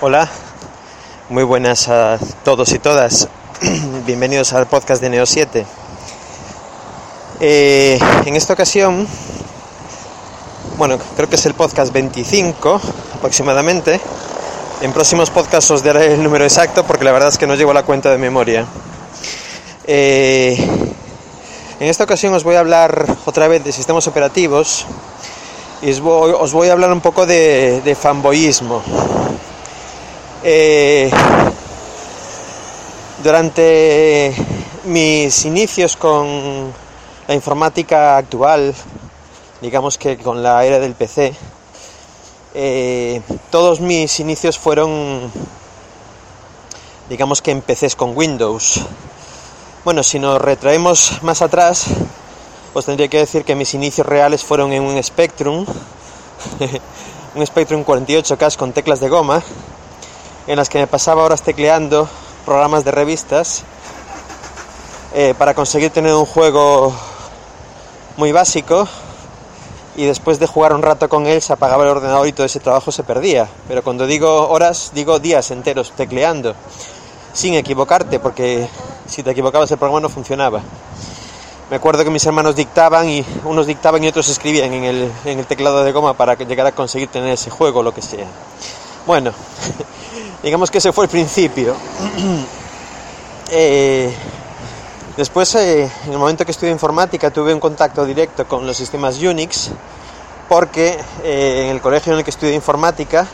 Hola, 0.00 0.28
muy 1.28 1.42
buenas 1.42 1.88
a 1.88 2.20
todos 2.44 2.70
y 2.70 2.78
todas. 2.78 3.26
Bienvenidos 4.06 4.52
al 4.52 4.68
podcast 4.68 5.02
de 5.02 5.10
Neo 5.10 5.26
7. 5.26 5.66
Eh, 7.40 7.98
en 8.24 8.36
esta 8.36 8.52
ocasión, 8.52 9.08
bueno, 10.76 10.98
creo 11.16 11.28
que 11.28 11.34
es 11.34 11.44
el 11.46 11.54
podcast 11.54 11.92
25 11.92 12.80
aproximadamente. 13.16 14.00
En 14.82 14.92
próximos 14.92 15.30
podcasts 15.30 15.68
os 15.72 15.82
daré 15.82 16.14
el 16.14 16.22
número 16.22 16.44
exacto 16.44 16.84
porque 16.84 17.04
la 17.04 17.10
verdad 17.10 17.30
es 17.30 17.38
que 17.38 17.48
no 17.48 17.56
llevo 17.56 17.72
la 17.72 17.82
cuenta 17.82 18.08
de 18.12 18.18
memoria. 18.18 18.66
Eh, 19.84 20.56
en 21.80 21.88
esta 21.88 22.04
ocasión 22.04 22.32
os 22.34 22.44
voy 22.44 22.54
a 22.54 22.60
hablar 22.60 23.04
otra 23.24 23.48
vez 23.48 23.64
de 23.64 23.72
sistemas 23.72 24.06
operativos 24.06 24.86
y 25.82 25.90
os 25.90 26.52
voy, 26.52 26.68
a 26.68 26.72
hablar 26.72 26.92
un 26.92 27.00
poco 27.00 27.26
de, 27.26 27.80
de 27.80 27.94
fanboyismo. 27.96 28.80
Eh, 30.44 31.10
durante 33.24 34.32
mis 34.84 35.44
inicios 35.44 35.96
con 35.96 36.72
la 37.26 37.34
informática 37.34 38.16
actual, 38.16 38.72
digamos 39.60 39.98
que 39.98 40.16
con 40.16 40.40
la 40.40 40.64
era 40.64 40.78
del 40.78 40.94
PC, 40.94 41.34
eh, 42.54 43.20
todos 43.50 43.80
mis 43.80 44.20
inicios 44.20 44.56
fueron, 44.56 45.32
digamos 47.08 47.42
que 47.42 47.50
empecé 47.50 47.90
con 47.96 48.16
Windows. 48.16 48.80
Bueno, 49.84 50.04
si 50.04 50.20
nos 50.20 50.40
retraemos 50.40 51.20
más 51.22 51.42
atrás, 51.42 51.86
pues 52.72 52.86
tendría 52.86 53.08
que 53.08 53.18
decir 53.18 53.44
que 53.44 53.56
mis 53.56 53.74
inicios 53.74 54.06
reales 54.06 54.44
fueron 54.44 54.72
en 54.72 54.84
un 54.84 55.02
Spectrum, 55.02 55.66
un 57.34 57.46
Spectrum 57.46 57.84
48K 57.84 58.56
con 58.56 58.72
teclas 58.72 59.00
de 59.00 59.08
goma, 59.08 59.42
en 60.48 60.56
las 60.56 60.70
que 60.70 60.78
me 60.78 60.86
pasaba 60.86 61.22
horas 61.24 61.42
tecleando 61.42 62.08
programas 62.46 62.82
de 62.82 62.90
revistas 62.90 63.64
eh, 65.14 65.34
para 65.36 65.52
conseguir 65.52 65.90
tener 65.90 66.14
un 66.14 66.24
juego 66.24 66.94
muy 68.16 68.32
básico 68.32 68.88
y 69.94 70.06
después 70.06 70.38
de 70.38 70.46
jugar 70.46 70.72
un 70.72 70.80
rato 70.80 71.06
con 71.10 71.26
él 71.26 71.42
se 71.42 71.52
apagaba 71.52 71.84
el 71.84 71.90
ordenador 71.90 72.26
y 72.26 72.32
todo 72.32 72.46
ese 72.46 72.60
trabajo 72.60 72.90
se 72.90 73.02
perdía. 73.02 73.46
Pero 73.68 73.82
cuando 73.82 74.06
digo 74.06 74.48
horas, 74.48 74.92
digo 74.94 75.18
días 75.18 75.50
enteros 75.50 75.92
tecleando, 75.92 76.54
sin 77.34 77.52
equivocarte, 77.52 78.18
porque 78.18 78.66
si 79.06 79.22
te 79.22 79.32
equivocabas 79.32 79.70
el 79.70 79.76
programa 79.76 80.00
no 80.00 80.08
funcionaba. 80.08 80.62
Me 81.68 81.76
acuerdo 81.76 82.04
que 82.04 82.10
mis 82.10 82.24
hermanos 82.24 82.56
dictaban 82.56 83.06
y 83.06 83.22
unos 83.44 83.66
dictaban 83.66 84.02
y 84.02 84.08
otros 84.08 84.30
escribían 84.30 84.72
en 84.72 84.84
el, 84.84 85.12
en 85.26 85.40
el 85.40 85.46
teclado 85.46 85.84
de 85.84 85.92
goma 85.92 86.14
para 86.14 86.36
llegar 86.36 86.66
a 86.66 86.72
conseguir 86.72 87.10
tener 87.10 87.34
ese 87.34 87.50
juego 87.50 87.80
o 87.80 87.82
lo 87.82 87.92
que 87.92 88.00
sea. 88.00 88.24
Bueno, 89.06 89.32
digamos 90.42 90.70
que 90.70 90.78
ese 90.78 90.92
fue 90.92 91.04
el 91.04 91.10
principio. 91.10 91.74
Eh, 93.50 94.12
después, 95.16 95.54
eh, 95.54 95.90
en 96.04 96.12
el 96.12 96.18
momento 96.18 96.44
que 96.44 96.50
estudié 96.50 96.70
informática, 96.70 97.30
tuve 97.30 97.54
un 97.54 97.60
contacto 97.60 98.04
directo 98.04 98.46
con 98.46 98.66
los 98.66 98.76
sistemas 98.76 99.16
Unix, 99.22 99.70
porque 100.50 100.98
eh, 101.24 101.64
en 101.64 101.74
el 101.74 101.80
colegio 101.80 102.12
en 102.12 102.18
el 102.18 102.24
que 102.24 102.30
estudié 102.30 102.52
informática, 102.52 103.26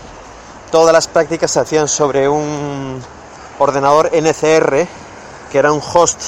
todas 0.70 0.92
las 0.92 1.08
prácticas 1.08 1.50
se 1.50 1.58
hacían 1.58 1.88
sobre 1.88 2.28
un 2.28 3.02
ordenador 3.58 4.12
NCR, 4.14 4.86
que 5.50 5.58
era 5.58 5.72
un 5.72 5.82
host, 5.82 6.20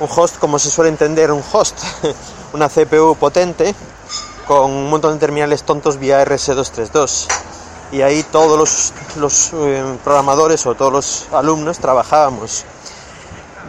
un 0.00 0.08
host 0.12 0.38
como 0.38 0.58
se 0.58 0.68
suele 0.68 0.90
entender, 0.90 1.30
un 1.30 1.44
host, 1.52 1.78
una 2.54 2.68
CPU 2.68 3.14
potente, 3.14 3.72
con 4.48 4.68
un 4.68 4.90
montón 4.90 5.12
de 5.12 5.20
terminales 5.20 5.62
tontos 5.62 5.96
vía 5.96 6.24
RS232 6.24 7.28
y 7.94 8.02
ahí 8.02 8.24
todos 8.24 8.92
los, 9.16 9.52
eh, 9.54 9.84
programadores 10.02 10.66
o 10.66 10.74
todos 10.74 10.92
los 10.92 11.26
alumnos 11.32 11.78
trabajábamos. 11.78 12.64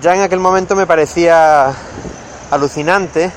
Ya 0.01 0.15
en 0.15 0.21
aquel 0.21 0.39
momento 0.39 0.75
me 0.75 0.87
parecía 0.87 1.71
alucinante 2.49 3.31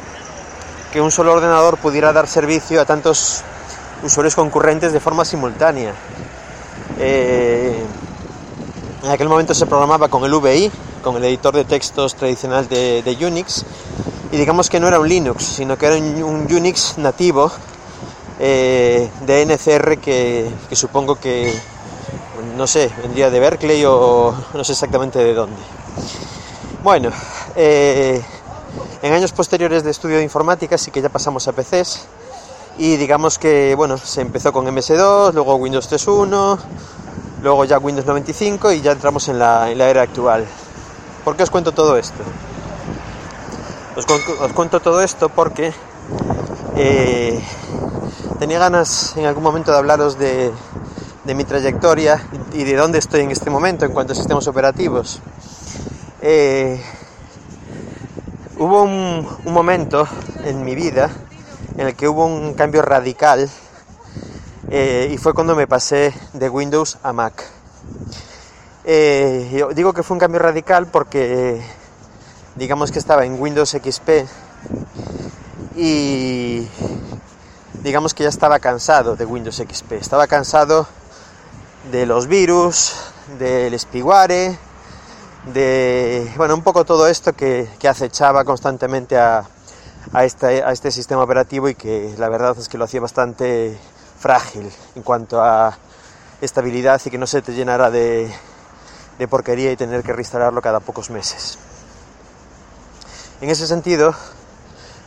que 0.90 1.02
un 1.02 1.10
solo 1.10 1.34
ordenador 1.34 1.76
pudiera 1.76 2.14
dar 2.14 2.26
servicio 2.26 2.80
a 2.80 2.86
tantos 2.86 3.42
usuarios 4.02 4.34
concurrentes 4.34 4.94
de 4.94 4.98
forma 4.98 5.26
simultánea. 5.26 5.92
Eh, 6.98 7.84
en 9.02 9.10
aquel 9.10 9.28
momento 9.28 9.52
se 9.52 9.66
programaba 9.66 10.08
con 10.08 10.24
el 10.24 10.32
VI, 10.32 10.72
con 11.04 11.16
el 11.16 11.24
editor 11.24 11.54
de 11.54 11.66
textos 11.66 12.14
tradicional 12.14 12.66
de, 12.66 13.18
Unix, 13.20 13.62
y 14.32 14.38
digamos 14.38 14.70
que 14.70 14.80
no 14.80 14.88
era 14.88 14.98
un 14.98 15.06
Linux, 15.06 15.44
sino 15.44 15.76
que 15.76 15.84
era 15.84 15.96
un 15.96 16.46
Unix 16.50 16.96
nativo 16.96 17.52
eh, 18.38 19.10
de 19.26 19.46
NCR 19.46 19.98
que, 19.98 20.50
supongo 20.72 21.16
que, 21.16 21.52
no 22.56 22.66
sé, 22.66 22.90
vendría 23.02 23.30
de 23.30 23.40
Berkeley 23.40 23.84
o 23.84 24.34
no 24.54 24.64
sé 24.64 24.72
exactamente 24.72 25.18
de 25.18 25.34
dónde. 25.34 25.60
Bueno, 26.82 27.10
eh, 27.56 28.22
en 29.02 29.12
años 29.12 29.32
posteriores 29.32 29.82
de 29.82 29.90
estudio 29.90 30.16
de 30.16 30.22
informática 30.22 30.78
sí 30.78 30.90
que 30.90 31.02
ya 31.02 31.08
pasamos 31.08 31.48
a 31.48 31.52
PCs 31.52 32.06
y 32.78 32.96
digamos 32.96 33.38
que, 33.38 33.74
bueno, 33.74 33.98
se 33.98 34.20
empezó 34.20 34.52
con 34.52 34.64
MS2, 34.66 35.32
luego 35.32 35.56
Windows 35.56 35.90
3.1, 35.90 36.58
luego 37.42 37.64
ya 37.64 37.78
Windows 37.78 38.06
95 38.06 38.72
y 38.72 38.80
ya 38.80 38.92
entramos 38.92 39.28
en 39.28 39.38
la, 39.38 39.70
era 39.70 40.02
actual. 40.02 40.46
¿Por 41.24 41.36
qué 41.36 41.42
os 41.42 41.50
cuento 41.50 41.72
todo 41.72 41.96
esto? 41.96 42.22
Os, 43.96 44.06
cuento 44.52 44.80
todo 44.80 45.02
esto 45.02 45.28
porque 45.28 45.72
eh, 46.76 47.42
tenía 48.38 48.58
ganas 48.60 49.16
en 49.16 49.26
algún 49.26 49.42
momento 49.42 49.72
de 49.72 49.78
hablaros 49.78 50.18
de, 50.18 50.52
mi 51.24 51.44
trayectoria 51.44 52.22
y 52.52 52.64
de 52.64 52.74
dónde 52.76 52.98
estoy 52.98 53.20
en 53.20 53.30
este 53.30 53.50
momento 53.50 53.84
en 53.84 53.92
cuanto 53.92 54.12
a 54.12 54.16
sistemas 54.16 54.46
operativos. 54.46 55.20
Eh, 56.22 56.82
hubo 58.56 58.82
un, 58.82 59.26
momento 59.44 60.08
en 60.44 60.64
mi 60.64 60.74
vida 60.74 61.10
en 61.76 61.88
el 61.88 61.96
que 61.96 62.08
hubo 62.08 62.24
un 62.24 62.54
cambio 62.54 62.80
radical 62.80 63.50
eh, 64.70 65.10
y 65.12 65.18
fue 65.18 65.34
cuando 65.34 65.54
me 65.54 65.66
pasé 65.66 66.14
de 66.32 66.48
Windows 66.48 66.98
a 67.02 67.12
Mac. 67.12 67.44
Eh, 68.84 69.66
digo 69.74 69.92
que 69.92 70.02
fue 70.02 70.14
un 70.14 70.20
cambio 70.20 70.38
radical 70.38 70.86
porque 70.86 71.60
digamos 72.54 72.90
que 72.90 73.00
estaba 73.00 73.26
en 73.26 73.38
Windows 73.38 73.70
XP 73.70 74.10
y 75.76 76.66
digamos 77.82 78.14
que 78.14 78.24
ya 78.24 78.28
estaba 78.28 78.58
cansado 78.58 79.16
de 79.16 79.24
Windows 79.24 79.56
XP, 79.56 79.92
estaba 79.92 80.26
cansado 80.26 80.86
de 81.90 82.06
los 82.06 82.26
virus, 82.26 82.94
del 83.38 83.78
spyware, 83.78 84.58
de, 85.52 86.32
bueno, 86.36 86.54
un 86.54 86.62
poco 86.62 86.84
todo 86.84 87.06
esto 87.06 87.34
que, 87.34 87.68
acechaba 87.88 88.44
constantemente 88.44 89.16
a, 89.16 89.44
este, 90.22 90.62
a 90.62 90.72
este 90.72 90.90
sistema 90.90 91.22
operativo 91.22 91.68
y 91.68 91.74
que 91.74 92.14
la 92.18 92.28
verdad 92.28 92.56
es 92.58 92.68
que 92.68 92.78
lo 92.78 92.84
hacía 92.84 93.00
bastante 93.00 93.78
frágil 94.18 94.70
en 94.94 95.02
cuanto 95.02 95.42
a 95.42 95.78
estabilidad 96.40 97.00
y 97.04 97.10
que 97.10 97.18
no 97.18 97.26
se 97.26 97.42
te 97.42 97.52
llenara 97.52 97.90
de, 97.90 98.32
de 99.18 99.28
porquería 99.28 99.72
y 99.72 99.76
tener 99.76 100.02
que 100.02 100.12
reinstalarlo 100.12 100.60
cada 100.60 100.80
pocos 100.80 101.10
meses. 101.10 101.58
En 103.40 103.50
ese 103.50 103.66
sentido, 103.66 104.14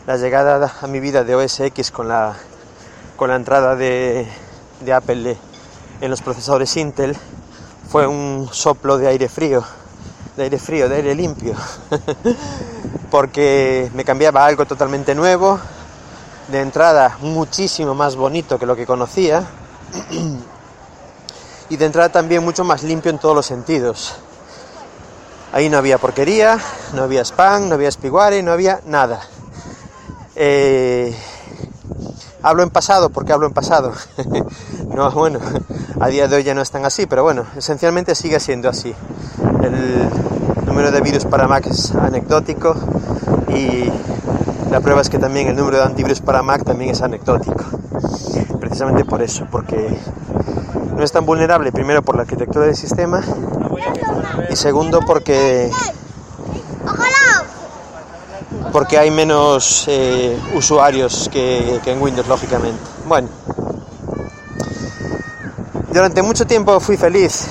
la 0.07 0.17
llegada 0.17 0.73
a 0.81 0.87
mi 0.87 0.99
vida 0.99 1.23
de 1.23 1.35
OS 1.35 1.59
X 1.59 1.91
con 1.91 2.07
la 2.07 2.35
con 3.21 3.29
la 3.29 3.35
entrada 3.35 3.75
de, 3.75 4.25
Apple 4.91 5.37
en 6.01 6.09
los 6.09 6.23
procesadores 6.23 6.75
Intel 6.75 7.15
fue 7.87 8.07
un 8.07 8.49
soplo 8.51 8.97
de 8.97 9.07
aire 9.09 9.29
frío, 9.29 9.63
de 10.35 10.41
aire 10.45 10.57
frío, 10.57 10.89
de 10.89 10.95
aire 10.95 11.13
limpio, 11.13 11.53
porque 13.11 13.91
me 13.93 14.03
cambiaba 14.03 14.43
algo 14.43 14.65
totalmente 14.65 15.13
nuevo, 15.13 15.59
de 16.47 16.61
entrada 16.61 17.15
muchísimo 17.21 17.93
más 17.93 18.15
bonito 18.15 18.57
que 18.57 18.65
lo 18.65 18.75
que 18.75 18.87
conocía 18.87 19.45
y 21.69 21.77
de 21.77 21.85
entrada 21.85 22.09
también 22.09 22.43
mucho 22.43 22.63
más 22.63 22.81
limpio 22.81 23.11
en 23.11 23.19
todos 23.19 23.35
los 23.35 23.45
sentidos. 23.45 24.15
Ahí 25.53 25.69
no 25.69 25.77
había 25.77 25.99
porquería, 25.99 26.57
no 26.95 27.03
había 27.03 27.21
spam, 27.21 27.69
no 27.69 27.75
había 27.75 27.91
spyware, 27.91 28.43
no 28.43 28.51
había 28.51 28.81
nada. 28.87 29.21
Eh, 30.35 31.15
Hablo 32.43 32.63
en 32.63 32.69
pasado 32.69 33.09
porque 33.09 33.33
hablo 33.33 33.47
en 33.47 33.53
pasado. 33.53 33.93
no, 34.95 35.11
bueno, 35.11 35.39
a 35.99 36.07
día 36.07 36.27
de 36.27 36.37
hoy 36.37 36.43
ya 36.43 36.55
no 36.55 36.61
están 36.61 36.85
así, 36.85 37.05
pero 37.05 37.23
bueno, 37.23 37.45
esencialmente 37.55 38.15
sigue 38.15 38.39
siendo 38.39 38.67
así. 38.69 38.93
El 39.61 40.09
número 40.65 40.91
de 40.91 41.01
virus 41.01 41.25
para 41.25 41.47
Mac 41.47 41.67
es 41.67 41.93
anecdótico 41.93 42.75
y 43.49 43.91
la 44.71 44.79
prueba 44.79 45.01
es 45.01 45.09
que 45.09 45.19
también 45.19 45.49
el 45.49 45.55
número 45.55 45.77
de 45.77 45.83
antivirus 45.83 46.19
para 46.21 46.41
Mac 46.41 46.63
también 46.63 46.91
es 46.91 47.01
anecdótico. 47.01 47.63
Precisamente 48.59 49.05
por 49.05 49.21
eso, 49.21 49.45
porque 49.51 49.99
no 50.95 51.03
es 51.03 51.11
tan 51.11 51.25
vulnerable, 51.25 51.71
primero 51.71 52.01
por 52.01 52.15
la 52.15 52.23
arquitectura 52.23 52.65
del 52.65 52.75
sistema 52.75 53.21
y 54.49 54.55
segundo 54.55 55.01
porque 55.05 55.69
porque 58.71 58.97
hay 58.97 59.11
menos 59.11 59.85
eh, 59.87 60.37
usuarios 60.55 61.29
que, 61.31 61.79
en 61.85 62.01
Windows, 62.01 62.27
lógicamente. 62.27 62.79
Bueno, 63.05 63.27
Durante 65.93 66.21
mucho 66.21 66.47
tiempo 66.47 66.79
fui 66.79 66.95
feliz 66.95 67.47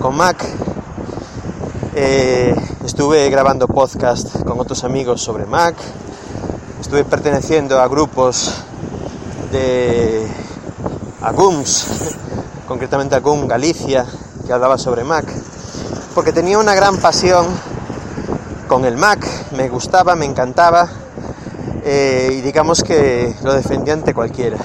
con 0.00 0.16
Mac. 0.16 0.42
Eh, 1.94 2.54
estuve 2.82 3.28
grabando 3.28 3.68
podcast 3.68 4.42
con 4.42 4.58
otros 4.58 4.84
amigos 4.84 5.20
sobre 5.20 5.44
Mac. 5.44 5.76
Estuve 6.80 7.04
perteneciendo 7.04 7.78
a 7.78 7.86
grupos 7.88 8.54
de 9.50 10.26
AGUMS, 11.20 11.86
concretamente 12.66 13.16
AGUM 13.16 13.46
Galicia, 13.46 14.06
que 14.46 14.52
hablaba 14.54 14.78
sobre 14.78 15.04
Mac, 15.04 15.26
porque 16.14 16.32
tenía 16.32 16.58
una 16.58 16.74
gran 16.74 16.96
pasión 16.96 17.44
con 18.72 18.86
el 18.86 18.96
Mac, 18.96 19.22
me 19.50 19.68
gustaba, 19.68 20.16
me 20.16 20.24
encantaba 20.24 20.88
eh, 21.84 22.30
y 22.38 22.40
digamos 22.40 22.82
que 22.82 23.36
lo 23.42 23.52
defendía 23.52 23.92
ante 23.92 24.14
cualquiera. 24.14 24.56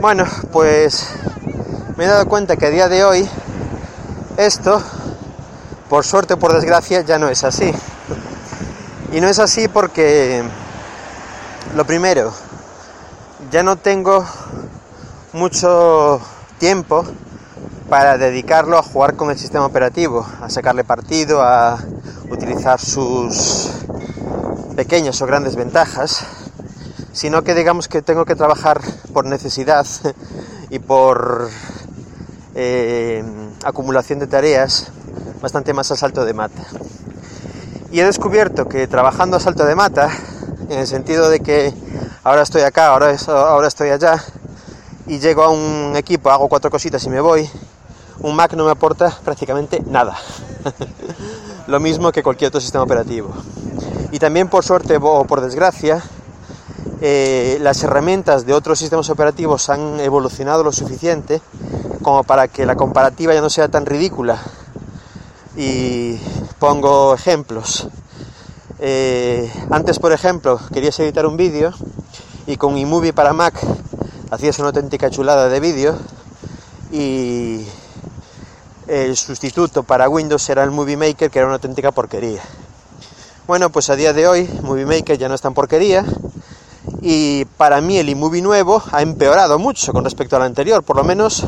Bueno, 0.00 0.26
pues 0.52 1.08
me 1.96 2.04
he 2.04 2.06
dado 2.06 2.26
cuenta 2.28 2.58
que 2.58 2.66
a 2.66 2.70
día 2.70 2.90
de 2.90 3.04
hoy 3.04 3.26
esto, 4.36 4.82
por 5.88 6.04
suerte 6.04 6.34
o 6.34 6.38
por 6.38 6.52
desgracia, 6.52 7.00
ya 7.00 7.18
no 7.18 7.30
es 7.30 7.42
así. 7.42 7.72
Y 9.14 9.22
no 9.22 9.28
es 9.28 9.38
así 9.38 9.66
porque, 9.68 10.42
lo 11.74 11.86
primero, 11.86 12.34
ya 13.50 13.62
no 13.62 13.76
tengo 13.76 14.26
mucho 15.32 16.20
tiempo 16.58 17.02
para 17.88 18.18
dedicarlo 18.18 18.78
a 18.78 18.82
jugar 18.82 19.14
con 19.14 19.30
el 19.30 19.38
sistema 19.38 19.66
operativo, 19.66 20.26
a 20.40 20.50
sacarle 20.50 20.82
partido, 20.82 21.42
a 21.42 21.78
utilizar 22.30 22.80
sus 22.80 23.70
pequeñas 24.74 25.20
o 25.22 25.26
grandes 25.26 25.54
ventajas, 25.54 26.26
sino 27.12 27.42
que 27.42 27.54
digamos 27.54 27.88
que 27.88 28.02
tengo 28.02 28.24
que 28.24 28.34
trabajar 28.34 28.80
por 29.12 29.24
necesidad 29.24 29.86
y 30.70 30.80
por 30.80 31.48
eh, 32.54 33.24
acumulación 33.64 34.18
de 34.18 34.26
tareas 34.26 34.90
bastante 35.40 35.72
más 35.72 35.90
a 35.90 35.96
salto 35.96 36.24
de 36.24 36.34
mata. 36.34 36.62
Y 37.92 38.00
he 38.00 38.04
descubierto 38.04 38.68
que 38.68 38.88
trabajando 38.88 39.36
a 39.36 39.40
salto 39.40 39.64
de 39.64 39.76
mata, 39.76 40.10
en 40.68 40.80
el 40.80 40.86
sentido 40.88 41.30
de 41.30 41.38
que 41.38 41.72
ahora 42.24 42.42
estoy 42.42 42.62
acá, 42.62 42.88
ahora, 42.88 43.16
ahora 43.28 43.68
estoy 43.68 43.90
allá, 43.90 44.22
y 45.06 45.20
llego 45.20 45.44
a 45.44 45.50
un 45.50 45.94
equipo, 45.94 46.30
hago 46.30 46.48
cuatro 46.48 46.68
cositas 46.68 47.04
y 47.04 47.10
me 47.10 47.20
voy, 47.20 47.48
un 48.20 48.34
Mac 48.36 48.54
no 48.54 48.64
me 48.64 48.70
aporta 48.70 49.16
prácticamente 49.24 49.82
nada. 49.86 50.16
Lo 51.66 51.80
mismo 51.80 52.12
que 52.12 52.22
cualquier 52.22 52.48
otro 52.48 52.60
sistema 52.60 52.84
operativo. 52.84 53.34
Y 54.12 54.18
también 54.18 54.48
por 54.48 54.64
suerte 54.64 54.98
o 55.00 55.24
por 55.24 55.40
desgracia, 55.40 56.02
eh, 57.00 57.58
las 57.60 57.82
herramientas 57.82 58.46
de 58.46 58.54
otros 58.54 58.78
sistemas 58.78 59.10
operativos 59.10 59.68
han 59.68 60.00
evolucionado 60.00 60.64
lo 60.64 60.72
suficiente 60.72 61.42
como 62.02 62.24
para 62.24 62.48
que 62.48 62.64
la 62.64 62.76
comparativa 62.76 63.34
ya 63.34 63.40
no 63.40 63.50
sea 63.50 63.68
tan 63.68 63.84
ridícula. 63.84 64.40
Y 65.56 66.16
pongo 66.58 67.14
ejemplos. 67.14 67.88
Eh, 68.78 69.50
antes, 69.70 69.98
por 69.98 70.12
ejemplo, 70.12 70.60
querías 70.72 70.98
editar 71.00 71.26
un 71.26 71.36
vídeo 71.36 71.72
y 72.46 72.56
con 72.56 72.76
iMovie 72.76 73.12
para 73.12 73.32
Mac 73.32 73.54
hacías 74.30 74.58
una 74.58 74.68
auténtica 74.68 75.10
chulada 75.10 75.48
de 75.48 75.60
vídeo 75.60 75.96
y 76.92 77.66
el 78.88 79.16
sustituto 79.16 79.82
para 79.82 80.08
Windows 80.08 80.48
era 80.48 80.62
el 80.62 80.70
Movie 80.70 80.96
Maker, 80.96 81.30
que 81.30 81.38
era 81.38 81.46
una 81.46 81.56
auténtica 81.56 81.92
porquería. 81.92 82.42
Bueno, 83.46 83.70
pues 83.70 83.90
a 83.90 83.96
día 83.96 84.12
de 84.12 84.26
hoy 84.26 84.50
Movie 84.62 84.86
Maker 84.86 85.18
ya 85.18 85.28
no 85.28 85.34
es 85.34 85.40
tan 85.40 85.54
porquería 85.54 86.04
y 87.00 87.44
para 87.44 87.80
mí 87.80 87.98
el 87.98 88.08
iMovie 88.08 88.42
nuevo 88.42 88.82
ha 88.90 89.02
empeorado 89.02 89.58
mucho 89.58 89.92
con 89.92 90.04
respecto 90.04 90.36
al 90.36 90.42
anterior, 90.42 90.82
por 90.82 90.96
lo 90.96 91.04
menos 91.04 91.46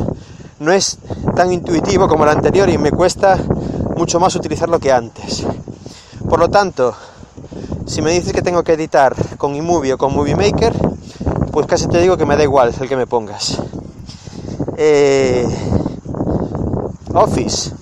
no 0.60 0.72
es 0.72 0.98
tan 1.34 1.52
intuitivo 1.52 2.08
como 2.08 2.24
el 2.24 2.30
anterior 2.30 2.68
y 2.68 2.78
me 2.78 2.90
cuesta 2.92 3.38
mucho 3.96 4.20
más 4.20 4.34
utilizarlo 4.36 4.78
que 4.78 4.92
antes. 4.92 5.44
Por 6.28 6.38
lo 6.38 6.48
tanto, 6.48 6.94
si 7.86 8.02
me 8.02 8.12
dices 8.12 8.32
que 8.32 8.42
tengo 8.42 8.62
que 8.62 8.74
editar 8.74 9.14
con 9.36 9.54
iMovie 9.54 9.94
o 9.94 9.98
con 9.98 10.14
Movie 10.14 10.36
Maker, 10.36 10.74
pues 11.50 11.66
casi 11.66 11.88
te 11.88 12.00
digo 12.00 12.16
que 12.16 12.26
me 12.26 12.36
da 12.36 12.42
igual 12.42 12.74
el 12.80 12.88
que 12.88 12.96
me 12.96 13.06
pongas. 13.06 13.58
Eh, 14.76 15.46
Office. 17.18 17.72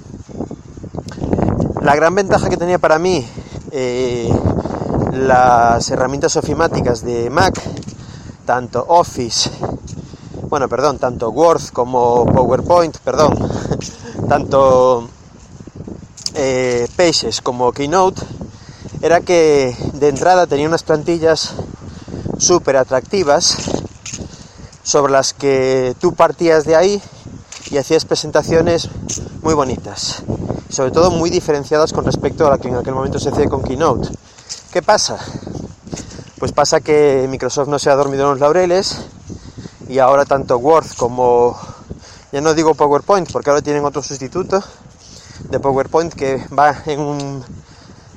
La 1.82 1.94
gran 1.94 2.14
ventaja 2.14 2.48
que 2.48 2.56
tenía 2.56 2.78
para 2.78 2.98
mí 2.98 3.26
eh, 3.70 4.32
las 5.12 5.90
herramientas 5.90 6.36
ofimáticas 6.36 7.04
de 7.04 7.28
Mac, 7.28 7.60
tanto 8.46 8.84
Office, 8.88 9.50
bueno, 10.48 10.70
perdón, 10.70 10.98
tanto 10.98 11.28
Word 11.28 11.60
como 11.74 12.24
PowerPoint, 12.24 12.96
perdón, 12.98 13.36
tanto 14.28 15.06
eh, 16.34 16.88
Pages 16.96 17.42
como 17.42 17.72
Keynote, 17.72 18.22
era 19.02 19.20
que 19.20 19.76
de 19.92 20.08
entrada 20.08 20.46
tenía 20.46 20.66
unas 20.66 20.82
plantillas 20.82 21.52
súper 22.38 22.78
atractivas 22.78 23.54
sobre 24.82 25.12
las 25.12 25.34
que 25.34 25.94
tú 26.00 26.14
partías 26.14 26.64
de 26.64 26.74
ahí 26.74 27.02
y 27.70 27.78
hacías 27.78 28.04
presentaciones 28.04 28.88
muy 29.42 29.54
bonitas, 29.54 30.22
sobre 30.68 30.90
todo 30.90 31.10
muy 31.10 31.30
diferenciadas 31.30 31.92
con 31.92 32.04
respecto 32.04 32.46
a 32.46 32.50
la 32.50 32.58
que 32.58 32.68
en 32.68 32.76
aquel 32.76 32.94
momento 32.94 33.18
se 33.18 33.30
hacía 33.30 33.46
con 33.46 33.62
Keynote. 33.62 34.08
¿Qué 34.72 34.82
pasa? 34.82 35.18
Pues 36.38 36.52
pasa 36.52 36.80
que 36.80 37.26
Microsoft 37.28 37.68
no 37.68 37.78
se 37.78 37.90
ha 37.90 37.96
dormido 37.96 38.24
en 38.24 38.30
los 38.30 38.40
laureles 38.40 38.98
y 39.88 39.98
ahora 39.98 40.24
tanto 40.24 40.58
Word 40.58 40.86
como, 40.96 41.58
ya 42.32 42.40
no 42.40 42.54
digo 42.54 42.74
PowerPoint, 42.74 43.30
porque 43.32 43.50
ahora 43.50 43.62
tienen 43.62 43.84
otro 43.84 44.02
sustituto 44.02 44.62
de 45.50 45.60
PowerPoint 45.60 46.12
que 46.12 46.44
va 46.56 46.82
en, 46.86 47.00
un, 47.00 47.44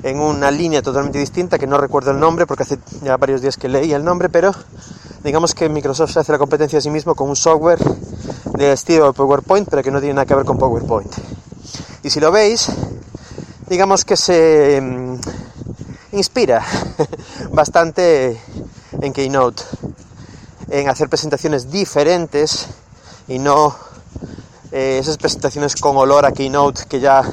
en 0.04 0.20
una 0.20 0.52
línea 0.52 0.82
totalmente 0.82 1.20
distinta, 1.20 1.58
que 1.58 1.68
no 1.68 1.78
recuerdo 1.78 2.12
el 2.12 2.20
nombre 2.20 2.46
porque 2.46 2.64
hace 2.64 2.80
ya 3.04 3.18
varios 3.18 3.42
días 3.42 3.58
que 3.58 3.70
leí 3.70 3.94
el 3.94 4.04
nombre, 4.04 4.30
pero 4.30 4.54
digamos 5.24 5.54
que 5.54 5.70
Microsoft 5.70 6.12
se 6.12 6.20
hace 6.20 6.32
la 6.32 6.38
competencia 6.38 6.80
a 6.80 6.82
sí 6.82 6.90
mismo 6.90 7.16
con 7.16 7.30
un 7.30 7.36
software 7.36 7.80
de 8.60 8.74
estilo 8.74 9.14
PowerPoint, 9.14 9.70
pero 9.70 9.82
que 9.82 9.90
no 9.90 10.02
tiene 10.02 10.16
nada 10.16 10.26
que 10.26 10.36
ver 10.36 10.44
con 10.44 10.58
PowerPoint. 10.58 11.10
Y 12.04 12.10
si 12.10 12.20
lo 12.20 12.30
veis, 12.30 12.68
digamos 13.70 14.04
que 14.04 14.18
se 14.18 14.82
mm, 14.82 15.16
inspira 16.12 16.66
bastante 17.54 18.38
en 19.02 19.14
Keynote, 19.14 19.64
en 20.68 20.90
hacer 20.90 21.08
presentaciones 21.08 21.72
diferentes 21.72 22.68
y 23.30 23.40
no 23.40 23.74
eh, 24.74 24.98
esas 25.00 25.18
presentaciones 25.18 25.78
con 25.78 25.96
olor 25.96 26.26
a 26.26 26.34
Keynote 26.34 26.84
que 26.90 27.00
ya, 27.00 27.24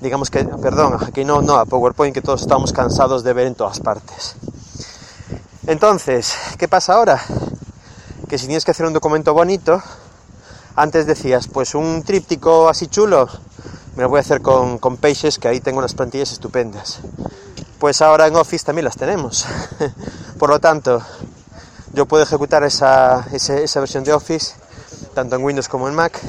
digamos 0.00 0.30
que, 0.30 0.44
perdón, 0.44 0.98
a 1.02 1.10
Keynote 1.10 1.46
no, 1.46 1.56
a 1.56 1.66
PowerPoint 1.66 2.14
que 2.14 2.22
todos 2.22 2.42
estamos 2.42 2.72
cansados 2.72 3.24
de 3.24 3.32
ver 3.32 3.48
en 3.48 3.56
todas 3.56 3.80
partes. 3.80 4.36
Entonces, 5.66 6.32
¿qué 6.58 6.68
pasa 6.68 6.94
ahora? 6.94 7.20
Que 8.28 8.38
si 8.38 8.46
tienes 8.46 8.64
que 8.64 8.70
hacer 8.70 8.86
un 8.86 8.92
documento 8.92 9.34
bonito, 9.34 9.82
antes 10.76 11.06
decías, 11.06 11.48
pues 11.48 11.74
un 11.74 12.02
tríptico 12.02 12.68
así 12.68 12.86
chulo, 12.86 13.28
me 13.96 14.02
lo 14.02 14.08
voy 14.08 14.18
a 14.18 14.20
hacer 14.20 14.40
con, 14.40 14.78
con 14.78 14.96
Pages, 14.96 15.38
que 15.38 15.48
ahí 15.48 15.60
tengo 15.60 15.78
unas 15.78 15.94
plantillas 15.94 16.32
estupendas. 16.32 17.00
Pues 17.78 18.02
ahora 18.02 18.26
en 18.26 18.36
Office 18.36 18.64
también 18.64 18.84
las 18.84 18.96
tenemos. 18.96 19.46
Por 20.38 20.50
lo 20.50 20.60
tanto, 20.60 21.02
yo 21.92 22.06
puedo 22.06 22.22
ejecutar 22.22 22.62
esa, 22.62 23.26
esa, 23.32 23.80
versión 23.80 24.04
de 24.04 24.12
Office 24.12 24.54
tanto 25.14 25.36
en 25.36 25.42
Windows 25.42 25.68
como 25.68 25.88
en 25.88 25.94
Mac. 25.94 26.20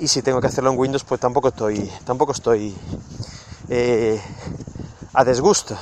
Y 0.00 0.08
si 0.08 0.20
tengo 0.22 0.40
que 0.40 0.48
hacerlo 0.48 0.70
en 0.70 0.78
Windows, 0.78 1.04
pues 1.04 1.20
tampoco 1.20 1.48
estoy, 1.48 1.90
tampoco 2.04 2.32
estoy 2.32 2.74
eh, 3.68 4.20
a 5.12 5.24
desgusto. 5.24 5.76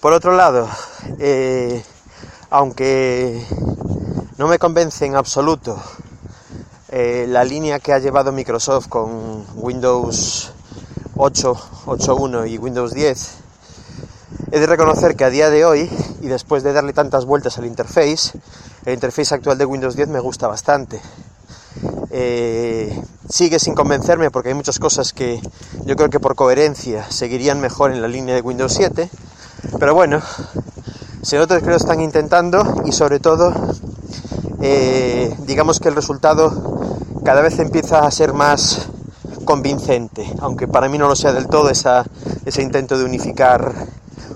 Por 0.00 0.12
otro 0.12 0.34
lado, 0.34 0.68
eh, 1.18 1.84
aunque 2.50 3.44
no 4.40 4.48
me 4.48 4.58
convence 4.58 5.04
en 5.04 5.16
absoluto 5.16 5.78
eh, 6.88 7.26
la 7.28 7.44
línea 7.44 7.78
que 7.78 7.92
ha 7.92 7.98
llevado 7.98 8.32
Microsoft 8.32 8.88
con 8.88 9.44
Windows 9.56 10.50
8, 11.14 11.54
8.1 11.84 12.50
y 12.50 12.56
Windows 12.56 12.94
10, 12.94 13.34
he 14.50 14.58
de 14.58 14.66
reconocer 14.66 15.14
que 15.14 15.24
a 15.24 15.28
día 15.28 15.50
de 15.50 15.66
hoy, 15.66 15.90
y 16.22 16.28
después 16.28 16.62
de 16.62 16.72
darle 16.72 16.94
tantas 16.94 17.26
vueltas 17.26 17.58
al 17.58 17.66
interface, 17.66 18.40
el 18.86 18.94
interface 18.94 19.34
actual 19.34 19.58
de 19.58 19.66
Windows 19.66 19.94
10 19.94 20.08
me 20.08 20.20
gusta 20.20 20.46
bastante. 20.46 21.02
Eh, 22.10 22.98
sigue 23.28 23.58
sin 23.58 23.74
convencerme 23.74 24.30
porque 24.30 24.48
hay 24.48 24.54
muchas 24.54 24.78
cosas 24.78 25.12
que 25.12 25.38
yo 25.84 25.96
creo 25.96 26.08
que 26.08 26.18
por 26.18 26.34
coherencia 26.34 27.04
seguirían 27.10 27.60
mejor 27.60 27.92
en 27.92 28.00
la 28.00 28.08
línea 28.08 28.34
de 28.34 28.40
Windows 28.40 28.72
7, 28.72 29.10
pero 29.78 29.92
bueno, 29.92 30.22
nota 31.32 31.60
que 31.60 31.66
lo 31.66 31.76
están 31.76 32.00
intentando 32.00 32.82
y 32.86 32.92
sobre 32.92 33.20
todo, 33.20 33.52
eh, 34.62 35.34
digamos 35.46 35.80
que 35.80 35.88
el 35.88 35.94
resultado 35.94 36.50
cada 37.24 37.42
vez 37.42 37.58
empieza 37.58 38.00
a 38.00 38.10
ser 38.10 38.32
más 38.32 38.88
convincente, 39.44 40.32
aunque 40.40 40.68
para 40.68 40.88
mí 40.88 40.98
no 40.98 41.08
lo 41.08 41.16
sea 41.16 41.32
del 41.32 41.48
todo 41.48 41.70
ese 41.70 42.62
intento 42.62 42.98
de 42.98 43.04
unificar 43.04 43.74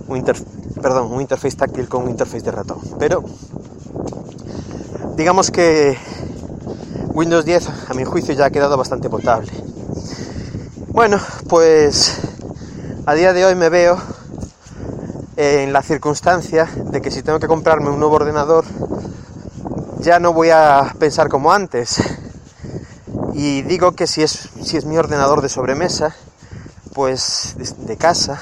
un, 0.09 0.25
perdón, 0.83 1.13
un 1.13 1.21
interface 1.21 1.57
táctil 1.57 1.89
con 1.89 2.05
un 2.05 2.11
interface 2.11 2.43
de 2.43 2.51
ratón. 2.51 2.79
Pero 2.99 3.23
digamos 5.17 5.51
que 5.51 5.97
Windows 7.13 7.45
10 7.45 7.69
a 7.91 7.95
mi 7.95 8.05
juicio 8.05 8.35
ya 8.35 8.47
ha 8.47 8.51
quedado 8.51 8.77
bastante 8.77 9.09
potable. 9.09 9.53
Bueno, 10.89 11.19
pues 11.49 12.21
a 13.07 13.15
día 13.15 13.33
de 13.33 13.45
hoy 13.45 13.55
me 13.55 13.69
veo 13.69 13.99
en 15.37 15.73
la 15.73 15.83
circunstancia 15.83 16.69
de 16.91 17.01
que 17.01 17.11
si 17.11 17.23
tengo 17.23 17.39
que 17.39 17.49
comprarme 17.49 17.91
un 17.91 17.99
nuevo 17.99 18.17
ordenador, 18.17 18.65
ya 20.05 20.21
no 20.21 20.35
voy 20.35 20.51
a 20.51 20.95
pensar 20.99 21.31
como 21.31 21.51
antes. 21.51 21.97
Y 23.33 23.63
digo 23.63 23.93
que 23.93 24.07
si 24.07 24.23
es, 24.23 24.85
mi 24.85 24.99
ordenador 24.99 25.41
de 25.41 25.49
sobremesa, 25.49 26.15
pues 26.93 27.55
de, 27.79 27.97
casa, 27.97 28.41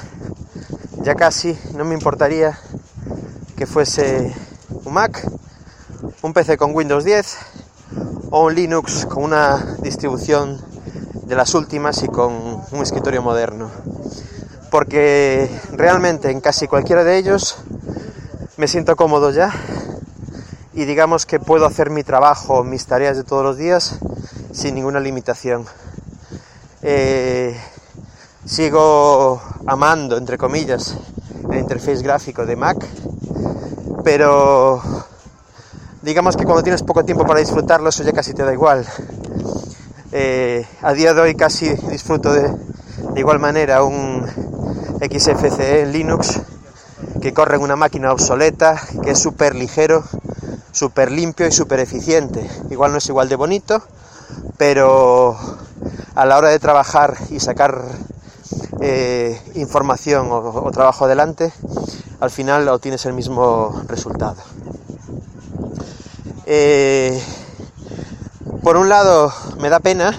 ya 1.01 1.15
casi 1.15 1.57
no 1.73 1.85
me 1.85 1.95
importaría 1.95 2.59
que 3.55 3.65
fuese 3.65 4.35
un 4.83 4.93
Mac, 4.93 5.25
un 6.21 6.33
PC 6.33 6.57
con 6.57 6.75
Windows 6.75 7.05
10 7.05 7.37
o 8.29 8.45
un 8.45 8.55
Linux 8.55 9.05
con 9.05 9.23
una 9.23 9.77
distribución 9.81 10.61
de 11.25 11.35
las 11.35 11.55
últimas 11.55 12.03
y 12.03 12.07
con 12.09 12.61
un 12.71 12.81
escritorio 12.81 13.21
moderno. 13.21 13.71
Porque 14.69 15.49
realmente 15.71 16.29
en 16.29 16.41
casi 16.41 16.67
cualquiera 16.67 17.05
de 17.05 17.17
ellos 17.17 17.55
me 18.57 18.67
siento 18.67 18.95
cómodo 18.97 19.31
ya 19.31 19.53
y 20.73 20.85
digamos 20.85 21.25
que 21.25 21.39
puedo 21.39 21.65
hacer 21.65 21.89
mi 21.89 22.03
trabajo, 22.03 22.63
mis 22.63 22.85
tareas 22.85 23.15
de 23.17 23.23
todos 23.23 23.43
los 23.43 23.57
días 23.57 23.99
sin 24.51 24.75
ninguna 24.75 24.99
limitación. 24.99 25.65
Eh, 26.81 27.55
sigo 28.45 29.41
amando, 29.67 30.17
entre 30.17 30.37
comillas, 30.37 30.97
el 31.51 31.59
interface 31.59 32.01
gráfico 32.01 32.45
de 32.45 32.55
Mac, 32.55 32.85
pero 34.03 34.81
digamos 36.01 36.35
que 36.35 36.43
cuando 36.43 36.63
tienes 36.63 36.83
poco 36.83 37.05
tiempo 37.05 37.25
para 37.25 37.39
disfrutarlo, 37.39 37.89
eso 37.89 38.03
ya 38.03 38.11
casi 38.11 38.33
te 38.33 38.43
da 38.43 38.51
igual. 38.51 38.85
Eh, 40.11 40.65
a 40.81 40.93
día 40.93 41.13
de 41.13 41.21
hoy 41.21 41.35
casi 41.35 41.69
disfruto 41.89 42.33
de, 42.33 42.49
de 43.13 43.19
igual 43.19 43.39
manera 43.39 43.83
un 43.83 44.25
XFCE 45.01 45.85
Linux 45.87 46.39
que 47.21 47.33
corre 47.33 47.55
en 47.55 47.61
una 47.61 47.75
máquina 47.75 48.11
obsoleta, 48.11 48.79
que 49.03 49.11
es 49.11 49.19
súper 49.19 49.55
ligero 49.55 50.03
súper 50.73 51.11
limpio 51.11 51.47
y 51.47 51.51
súper 51.51 51.79
eficiente. 51.79 52.49
Igual 52.69 52.91
no 52.91 52.97
es 52.97 53.07
igual 53.07 53.29
de 53.29 53.35
bonito, 53.35 53.81
pero 54.57 55.37
a 56.15 56.25
la 56.25 56.37
hora 56.37 56.49
de 56.49 56.59
trabajar 56.59 57.15
y 57.29 57.39
sacar 57.39 57.83
eh, 58.81 59.39
información 59.55 60.27
o, 60.31 60.69
trabajo 60.71 61.05
adelante, 61.05 61.53
al 62.19 62.31
final 62.31 62.67
obtienes 62.67 63.05
el 63.05 63.13
mismo 63.13 63.83
resultado. 63.87 64.41
Eh, 66.45 67.21
por 68.63 68.75
un 68.75 68.89
lado, 68.89 69.31
me 69.59 69.69
da 69.69 69.79
pena, 69.79 70.17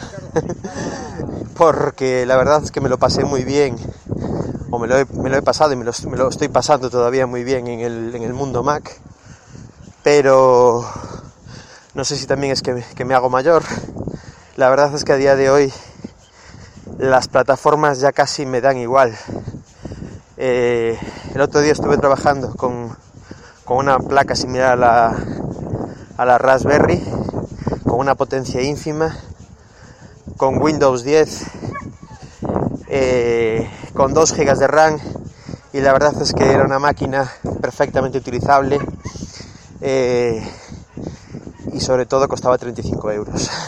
porque 1.57 2.27
la 2.27 2.37
verdad 2.37 2.63
es 2.63 2.71
que 2.71 2.81
me 2.81 2.89
lo 2.89 2.99
pasé 2.99 3.25
muy 3.25 3.45
bien, 3.45 3.77
o 4.71 4.79
me 4.79 4.87
lo 4.87 4.97
he, 4.99 5.43
pasado 5.43 5.73
y 5.73 5.77
me 5.77 5.85
lo, 5.85 6.29
estoy 6.29 6.49
pasando 6.49 6.91
todavía 6.91 7.27
muy 7.27 7.43
bien 7.43 7.67
en 7.67 7.81
el, 7.81 8.15
en 8.15 8.23
el 8.23 8.35
mundo 8.35 8.63
Mac 8.63 9.01
pero 10.05 10.85
no 11.95 12.05
sé 12.05 12.17
si 12.17 12.27
también 12.27 12.53
es 12.53 12.61
que, 12.63 13.05
me 13.05 13.15
hago 13.15 13.31
mayor. 13.31 13.65
La 14.57 14.69
verdad 14.69 14.95
es 14.95 15.03
que 15.03 15.15
a 15.15 15.17
día 15.17 15.35
de 15.35 15.49
hoy 15.49 15.73
las 16.99 17.27
plataformas 17.27 18.01
ya 18.01 18.13
casi 18.13 18.45
me 18.45 18.61
dan 18.61 18.77
igual. 18.77 19.17
Eh, 20.37 20.99
el 21.35 21.41
otro 21.41 21.63
día 21.63 21.73
estuve 21.73 21.97
trabajando 21.97 22.55
con, 22.55 22.95
una 23.67 23.99
placa 23.99 24.37
similar 24.37 24.73
a 24.73 24.77
la, 24.77 25.17
a 26.19 26.25
la 26.27 26.37
Raspberry, 26.37 27.03
con 27.85 27.99
una 27.99 28.15
potencia 28.15 28.61
ínfima, 28.61 29.17
con 30.37 30.61
Windows 30.63 31.03
10, 31.03 31.45
eh, 32.89 33.71
con 33.95 34.13
2 34.13 34.33
GB 34.35 34.59
de 34.59 34.67
RAM 34.67 35.01
y 35.73 35.81
la 35.81 35.93
verdad 35.93 36.13
es 36.21 36.35
que 36.35 36.45
era 36.45 36.65
una 36.65 36.79
máquina 36.79 37.33
perfectamente 37.63 38.19
utilizable 38.19 38.79
eh, 39.87 40.43
y 41.75 41.81
sobre 41.81 42.07
todo 42.07 42.27
costaba 42.27 42.57
35 42.59 43.13
euros. 43.13 43.51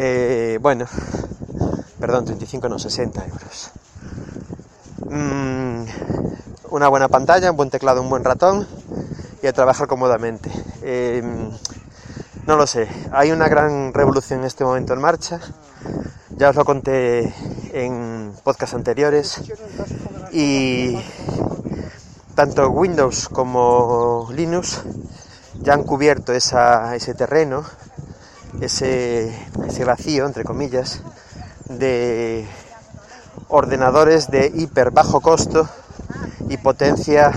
Eh, 0.00 0.60
bueno, 0.62 0.86
perdón, 1.98 2.24
35 2.24 2.68
no, 2.68 2.78
60 2.78 3.26
euros. 3.26 3.72
Mm, 5.10 5.82
una 6.70 6.86
buena 6.86 7.08
pantalla, 7.08 7.50
un 7.50 7.56
buen 7.56 7.70
teclado, 7.70 8.00
un 8.00 8.08
buen 8.08 8.22
ratón 8.22 8.68
y 9.42 9.48
a 9.48 9.52
trabajar 9.52 9.88
cómodamente. 9.88 10.52
Eh, 10.82 11.20
no 12.46 12.56
lo 12.56 12.68
sé, 12.68 12.86
hay 13.10 13.32
una 13.32 13.48
gran 13.48 13.92
revolución 13.92 14.38
en 14.38 14.46
este 14.46 14.62
momento 14.62 14.92
en 14.92 15.00
marcha. 15.00 15.40
Ya 16.36 16.50
os 16.50 16.54
lo 16.54 16.64
conté 16.64 17.34
en 17.72 18.32
podcasts 18.44 18.76
anteriores 18.76 19.40
y 20.30 20.96
tanto 22.38 22.70
Windows 22.70 23.28
como 23.28 24.28
Linux 24.30 24.84
ya 25.60 25.74
han 25.74 25.82
cubierto 25.82 26.32
ese 26.32 27.12
terreno, 27.14 27.64
ese, 28.60 29.34
vacío, 29.84 30.24
entre 30.24 30.44
comillas, 30.44 31.02
de 31.68 32.46
ordenadores 33.48 34.30
de 34.30 34.52
hiper 34.54 34.92
bajo 34.92 35.20
costo 35.20 35.68
y 36.48 36.58
potencia 36.58 37.32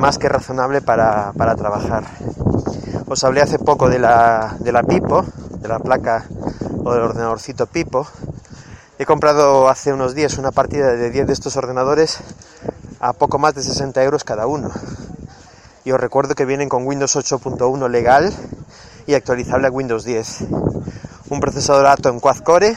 más 0.00 0.16
que 0.16 0.30
razonable 0.30 0.80
para, 0.80 1.34
trabajar. 1.58 2.04
Os 3.08 3.22
hablé 3.24 3.42
hace 3.42 3.58
poco 3.58 3.90
de 3.90 3.98
la, 3.98 4.56
de 4.58 4.72
la 4.72 4.84
Pipo, 4.84 5.22
de 5.60 5.68
la 5.68 5.80
placa 5.80 6.24
o 6.82 6.94
del 6.94 7.02
ordenadorcito 7.02 7.66
Pipo. 7.66 8.06
He 8.98 9.04
comprado 9.04 9.68
hace 9.68 9.92
unos 9.92 10.14
días 10.14 10.38
una 10.38 10.50
partida 10.50 10.92
de 10.92 11.10
10 11.10 11.26
de 11.26 11.32
estos 11.34 11.58
ordenadores 11.58 12.20
a 13.00 13.12
poco 13.12 13.38
más 13.38 13.54
de 13.54 13.62
60 13.62 14.02
euros 14.02 14.24
cada 14.24 14.46
uno. 14.46 14.70
Y 15.84 15.92
os 15.92 16.00
recuerdo 16.00 16.34
que 16.34 16.44
vienen 16.44 16.68
con 16.68 16.86
Windows 16.86 17.16
8.1 17.16 17.88
legal 17.88 18.32
y 19.06 19.14
actualizable 19.14 19.68
a 19.68 19.70
Windows 19.70 20.04
10. 20.04 20.46
Un 21.30 21.40
procesador 21.40 21.86
Atom 21.86 22.20
Quad 22.20 22.38
Core, 22.38 22.76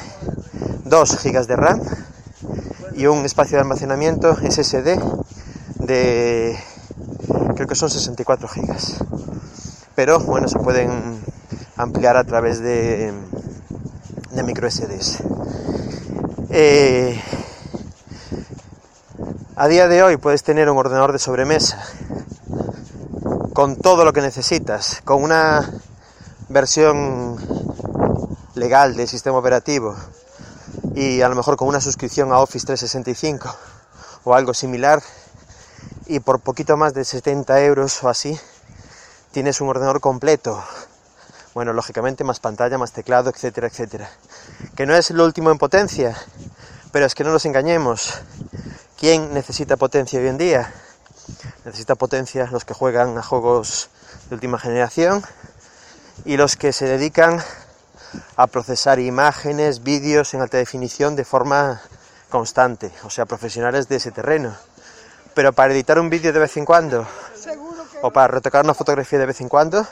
2 0.85 1.23
GB 1.23 1.47
de 1.47 1.55
RAM 1.55 1.81
y 2.95 3.05
un 3.07 3.25
espacio 3.25 3.57
de 3.57 3.61
almacenamiento 3.61 4.35
SSD 4.35 4.99
de 5.79 6.57
creo 7.55 7.67
que 7.67 7.75
son 7.75 7.89
64 7.89 8.47
GB. 8.47 8.75
Pero 9.95 10.19
bueno, 10.19 10.47
se 10.47 10.59
pueden 10.59 11.21
ampliar 11.75 12.17
a 12.17 12.23
través 12.23 12.59
de, 12.59 13.13
de 14.31 14.43
micro 14.43 14.69
SDs. 14.69 15.23
A 19.61 19.67
día 19.67 19.87
de 19.87 20.01
hoy 20.01 20.17
puedes 20.17 20.41
tener 20.41 20.71
un 20.71 20.77
ordenador 20.79 21.11
de 21.11 21.19
sobremesa 21.19 21.85
con 23.53 23.75
todo 23.75 24.03
lo 24.03 24.11
que 24.11 24.21
necesitas, 24.21 25.03
con 25.05 25.21
una 25.21 25.69
versión 26.49 27.37
legal 28.55 28.95
del 28.95 29.07
sistema 29.07 29.37
operativo 29.37 29.95
y 30.95 31.21
a 31.21 31.29
lo 31.29 31.35
mejor 31.35 31.57
con 31.57 31.67
una 31.67 31.79
suscripción 31.79 32.31
a 32.31 32.39
Office 32.39 32.65
365 32.65 33.55
o 34.23 34.33
algo 34.33 34.55
similar 34.55 35.03
y 36.07 36.21
por 36.21 36.39
poquito 36.39 36.75
más 36.75 36.95
de 36.95 37.05
70 37.05 37.61
euros 37.61 38.03
o 38.03 38.09
así 38.09 38.39
tienes 39.31 39.61
un 39.61 39.69
ordenador 39.69 40.01
completo. 40.01 40.59
Bueno, 41.53 41.71
lógicamente 41.71 42.23
más 42.23 42.39
pantalla, 42.39 42.79
más 42.79 42.93
teclado, 42.93 43.29
etcétera, 43.29 43.67
etcétera. 43.67 44.09
Que 44.75 44.87
no 44.87 44.95
es 44.95 45.11
lo 45.11 45.23
último 45.23 45.51
en 45.51 45.59
potencia, 45.59 46.17
pero 46.91 47.05
es 47.05 47.13
que 47.13 47.23
no 47.23 47.31
nos 47.31 47.45
engañemos. 47.45 48.23
¿Quién 49.01 49.33
necesita 49.33 49.77
potencia 49.77 50.19
hoy 50.19 50.27
en 50.27 50.37
día? 50.37 50.71
Necesita 51.65 51.95
potencia 51.95 52.47
los 52.51 52.65
que 52.65 52.75
juegan 52.75 53.17
a 53.17 53.23
juegos 53.23 53.89
de 54.29 54.35
última 54.35 54.59
generación 54.59 55.23
y 56.23 56.37
los 56.37 56.55
que 56.55 56.71
se 56.71 56.85
dedican 56.85 57.41
a 58.35 58.45
procesar 58.45 58.99
imágenes, 58.99 59.81
vídeos 59.81 60.35
en 60.35 60.41
alta 60.41 60.57
definición 60.57 61.15
de 61.15 61.25
forma 61.25 61.81
constante, 62.29 62.91
o 63.03 63.09
sea, 63.09 63.25
profesionales 63.25 63.89
de 63.89 63.95
ese 63.95 64.11
terreno. 64.11 64.55
Pero 65.33 65.51
para 65.51 65.73
editar 65.73 65.97
un 65.97 66.11
vídeo 66.11 66.31
de 66.31 66.37
vez 66.37 66.55
en 66.57 66.65
cuando 66.65 67.07
o 68.03 68.11
para 68.11 68.27
retocar 68.27 68.63
una 68.63 68.75
fotografía 68.75 69.17
de 69.17 69.25
vez 69.25 69.41
en 69.41 69.49
cuando, 69.49 69.83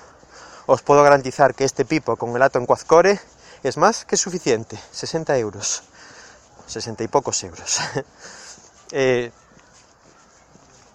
os 0.68 0.84
puedo 0.84 1.01
garantizar 1.01 1.56
que 1.56 1.66
este 1.66 1.84
pipo 1.84 2.16
con 2.16 2.36
el 2.36 2.44
Atom 2.44 2.68
Quad 2.68 2.82
Core 2.82 3.20
es 3.63 3.75
más 3.75 4.06
que 4.06 4.18
suficiente, 4.18 4.80
60 4.92 5.36
euros, 5.39 5.82
60 6.68 7.06
y 7.06 7.08
pocos 7.08 7.44
euros. 7.44 7.80
Eh, 8.91 9.31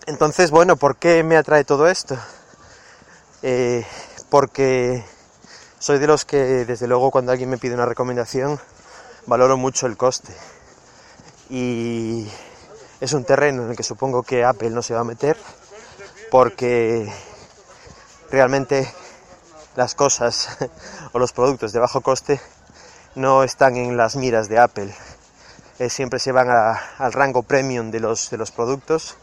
entonces, 0.06 0.50
bueno, 0.50 0.76
¿por 0.76 0.96
qué 0.96 1.22
me 1.22 1.36
atrae 1.36 1.64
todo 1.64 1.86
esto? 1.88 2.16
Eh, 3.42 3.86
porque 4.30 5.04
soy 5.78 5.98
de 5.98 6.06
los 6.06 6.24
que, 6.24 6.64
desde 6.64 6.86
luego, 6.86 7.10
cuando 7.10 7.32
alguien 7.32 7.50
me 7.50 7.58
pide 7.58 7.74
una 7.74 7.86
recomendación, 7.86 8.58
valoro 9.26 9.56
mucho 9.56 9.86
el 9.86 9.96
coste. 9.96 10.34
Y 11.50 12.28
es 13.00 13.12
un 13.12 13.24
terreno 13.24 13.64
en 13.64 13.70
el 13.70 13.76
que 13.76 13.82
supongo 13.82 14.22
que 14.22 14.44
Apple 14.44 14.70
no 14.70 14.82
se 14.82 14.94
va 14.94 15.00
a 15.00 15.04
meter 15.04 15.36
porque 16.30 17.12
realmente 18.30 18.92
las 19.76 19.94
cosas 19.94 20.48
o 21.12 21.18
los 21.18 21.32
productos 21.32 21.72
de 21.72 21.80
bajo 21.80 22.00
coste 22.00 22.40
no 23.14 23.44
están 23.44 23.76
en 23.76 23.96
las 23.96 24.16
miras 24.16 24.48
de 24.48 24.58
Apple. 24.58 24.94
Eh, 25.80 25.90
siempre 25.90 26.20
se 26.20 26.30
van 26.30 26.48
al 26.50 27.12
rango 27.12 27.42
premium 27.42 27.90
de 27.90 27.98
los, 27.98 28.30
de 28.30 28.36
los 28.36 28.52
productos 28.52 29.16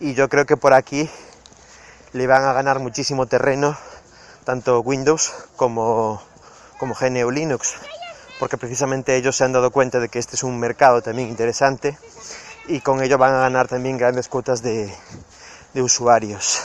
y 0.00 0.14
yo 0.14 0.28
creo 0.28 0.44
que 0.44 0.56
por 0.56 0.72
aquí 0.72 1.08
le 2.12 2.26
van 2.26 2.44
a 2.44 2.52
ganar 2.52 2.80
muchísimo 2.80 3.26
terreno 3.26 3.76
tanto 4.44 4.80
Windows 4.80 5.32
como, 5.54 6.20
como 6.78 6.94
GNU 6.94 7.30
Linux, 7.30 7.74
porque 8.40 8.56
precisamente 8.56 9.14
ellos 9.14 9.36
se 9.36 9.44
han 9.44 9.52
dado 9.52 9.70
cuenta 9.70 10.00
de 10.00 10.08
que 10.08 10.18
este 10.18 10.34
es 10.34 10.42
un 10.42 10.58
mercado 10.58 11.02
también 11.02 11.28
interesante 11.28 11.96
y 12.66 12.80
con 12.80 13.00
ello 13.00 13.16
van 13.16 13.34
a 13.34 13.40
ganar 13.40 13.68
también 13.68 13.96
grandes 13.96 14.28
cuotas 14.28 14.62
de, 14.62 14.92
de 15.72 15.82
usuarios. 15.82 16.62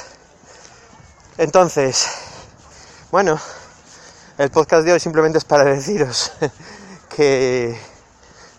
Entonces, 1.37 2.07
bueno, 3.11 3.39
el 4.39 4.49
podcast 4.49 4.83
de 4.83 4.93
hoy 4.93 4.99
simplemente 4.99 5.37
es 5.37 5.45
para 5.45 5.63
deciros 5.75 6.31
que 7.15 7.90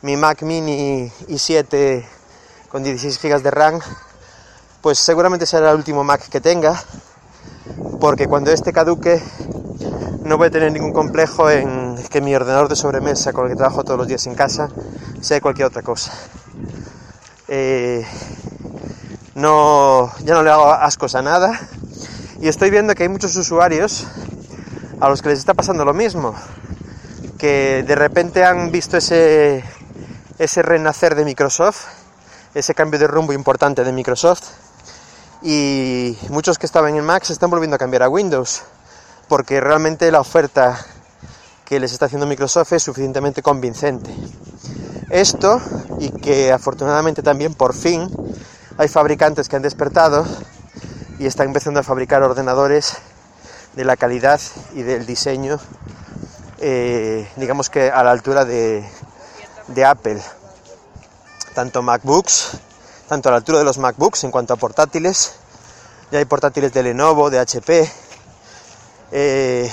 mi 0.03 0.17
Mac 0.17 0.43
Mini 0.43 1.11
i7 1.29 2.05
con 2.69 2.83
16 2.83 3.21
GB 3.23 3.41
de 3.41 3.51
RAM, 3.53 3.79
pues 4.81 4.99
seguramente 4.99 5.47
será 5.47 5.71
el 5.71 5.77
último 5.77 6.03
Mac 6.03 6.29
que 6.29 6.41
tenga, 6.41 6.83
porque 8.01 8.27
cuando 8.27 8.51
este 8.51 8.73
caduque 8.73 9.23
no 10.25 10.39
voy 10.39 10.49
a 10.49 10.51
tener 10.51 10.73
ningún 10.73 10.93
complejo 10.93 11.49
en 11.51 11.97
que 12.11 12.21
mi 12.21 12.35
ordenador 12.35 12.69
de 12.69 12.75
sobremesa 12.75 13.33
con 13.33 13.45
el 13.45 13.53
que 13.53 13.57
trabajo 13.57 13.85
todos 13.85 13.97
los 13.99 14.09
días 14.09 14.27
en 14.27 14.35
casa 14.35 14.71
sea 15.21 15.41
cualquier 15.41 15.69
otra 15.69 15.83
cosa. 15.83 16.13
Eh, 17.47 18.05
no, 19.37 20.13
ya 20.25 20.35
no 20.35 20.43
le 20.43 20.51
hago 20.51 20.73
ascos 20.73 21.15
a 21.15 21.23
nada 21.23 21.61
y 22.41 22.49
estoy 22.49 22.71
viendo 22.71 22.97
que 22.97 23.05
hay 23.05 23.09
muchos 23.09 23.37
usuarios 23.37 24.05
a 24.99 25.09
los 25.09 25.23
que 25.23 25.29
les 25.29 25.39
está 25.39 25.55
pasando 25.55 25.85
lo 25.85 25.95
mismo, 25.95 26.35
que 27.39 27.85
de 27.87 27.95
repente 27.95 28.45
han 28.45 28.73
visto 28.73 28.97
ese, 28.97 29.65
ese 30.39 30.63
renacer 30.63 31.15
de 31.15 31.25
Microsoft, 31.25 31.87
ese 32.55 32.75
cambio 32.75 32.99
de 32.99 33.07
rumbo 33.07 33.33
importante 33.33 33.85
de 33.85 33.93
Microsoft 33.93 34.43
y 35.43 36.17
muchos 36.29 36.59
que 36.59 36.67
estaban 36.67 36.95
en 36.97 37.05
Mac 37.05 37.25
se 37.25 37.33
están 37.33 37.51
volviendo 37.51 37.77
a 37.77 37.79
cambiar 37.79 38.03
a 38.03 38.09
Windows 38.09 38.63
porque 39.29 39.61
realmente 39.61 40.11
la 40.11 40.21
oferta 40.21 40.79
que 41.65 41.81
les 41.81 41.93
está 41.93 42.07
haciendo 42.07 42.27
Microsoft 42.27 42.73
es 42.73 42.83
suficientemente 42.83 43.43
convincente. 43.43 44.15
Esto 45.11 45.61
y 45.99 46.11
que 46.11 46.53
afortunadamente 46.53 47.23
también 47.23 47.55
por 47.55 47.75
fin 47.75 48.09
hay 48.79 48.89
fabricantes 48.89 49.49
que 49.49 49.57
han 49.57 49.63
despertado 49.63 50.27
y 51.19 51.27
están 51.27 51.49
empezando 51.49 51.81
a 51.81 51.83
fabricar 51.83 52.23
ordenadores 52.23 52.99
de 53.75 53.85
la 53.85 53.97
calidad 53.97 54.41
y 54.75 54.83
del 54.83 55.07
diseño, 55.07 55.59
eh, 56.59 57.29
digamos 57.37 57.71
que 57.71 57.91
a 57.91 58.03
la 58.05 58.11
altura 58.11 58.45
de, 58.45 58.85
de 59.75 59.85
Apple. 59.85 60.23
Tanto 61.55 61.83
MacBooks, 61.83 62.59
tanto 63.09 63.29
a 63.29 63.33
la 63.33 63.39
altura 63.39 63.59
de 63.59 63.65
los 63.65 63.79
MacBooks 63.79 64.25
en 64.25 64.31
cuanto 64.31 64.55
a 64.55 64.57
portátiles, 64.57 65.35
ya 66.11 66.19
hay 66.19 66.25
portátiles 66.25 66.73
de 66.73 66.83
Lenovo, 66.83 67.31
de 67.31 67.39
HP. 67.39 67.91
Eh, 69.13 69.71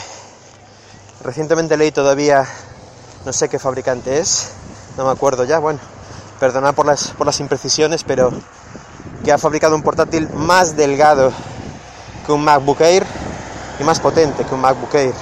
recientemente 1.24 1.78
leí 1.78 1.92
todavía, 1.92 2.46
no 3.26 3.34
sé 3.34 3.50
qué 3.50 3.60
fabricante 3.60 4.20
es, 4.20 4.50
no 4.98 5.06
me 5.06 5.12
acuerdo 5.12 5.46
ya, 5.46 5.60
bueno, 5.60 5.80
perdonad 6.40 6.74
por 6.74 6.86
las, 6.86 7.10
por 7.12 7.26
las 7.26 7.40
imprecisiones, 7.40 8.04
pero 8.04 8.32
que 9.24 9.32
ha 9.32 9.38
fabricado 9.38 9.76
un 9.76 9.84
portátil 9.84 10.30
más 10.34 10.76
delgado 10.76 11.32
que 12.26 12.32
un 12.32 12.44
MacBook 12.44 12.82
Air 12.82 13.06
y 13.80 13.84
más 13.84 14.00
potente 14.00 14.46
que 14.46 14.54
un 14.54 14.62
MacBook 14.62 14.94
Air, 14.96 15.14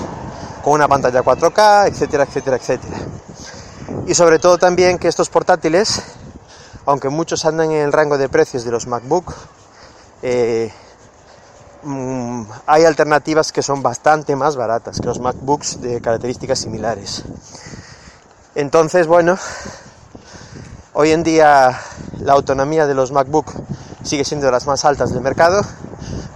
con 0.63 0.73
una 0.73 0.87
pantalla 0.87 1.23
4K, 1.23 1.87
etcétera, 1.87 2.23
etcétera, 2.23 2.57
etcétera. 2.57 2.97
Y 4.05 4.13
sobre 4.13 4.39
todo 4.39 4.57
también 4.57 4.99
que 4.99 5.07
estos 5.07 5.29
portátiles, 5.29 6.01
aunque 6.85 7.09
muchos 7.09 7.45
andan 7.45 7.71
en 7.71 7.81
el 7.81 7.93
rango 7.93 8.17
de 8.17 8.29
precios 8.29 8.63
de 8.63 8.71
los 8.71 8.87
MacBook, 8.87 9.33
eh, 10.21 10.71
mm, 11.83 12.43
hay 12.65 12.85
alternativas 12.85 13.51
que 13.51 13.61
son 13.61 13.83
bastante 13.83 14.35
más 14.35 14.55
baratas 14.55 14.99
que 14.99 15.07
los 15.07 15.19
MacBooks 15.19 15.81
de 15.81 16.01
características 16.01 16.59
similares. 16.59 17.23
Entonces, 18.55 19.07
bueno, 19.07 19.37
hoy 20.93 21.11
en 21.11 21.23
día 21.23 21.79
la 22.19 22.33
autonomía 22.33 22.87
de 22.87 22.95
los 22.95 23.11
MacBook 23.11 23.53
sigue 24.03 24.25
siendo 24.25 24.47
de 24.47 24.51
las 24.51 24.65
más 24.65 24.83
altas 24.85 25.13
del 25.13 25.21
mercado, 25.21 25.61